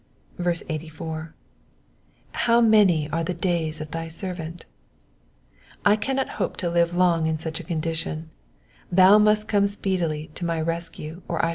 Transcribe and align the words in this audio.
84. 0.67 1.35
''How 2.33 2.59
many 2.59 3.07
are 3.11 3.23
the 3.23 3.35
days 3.35 3.79
of 3.79 3.91
thy 3.91 4.07
servant 4.07 4.65
V^ 5.69 5.75
I 5.85 5.95
cannot 5.95 6.27
hope 6.41 6.57
to 6.57 6.71
live 6.71 6.95
long 6.95 7.27
in 7.27 7.37
such 7.37 7.59
a 7.59 7.63
condition, 7.63 8.31
thou 8.91 9.19
must 9.19 9.47
come 9.47 9.67
speedily 9.67 10.31
to 10.33 10.43
my 10.43 10.59
rescu6 10.59 11.21
or 11.27 11.37
I 11.37 11.41
shall 11.41 11.47
die. 11.49 11.49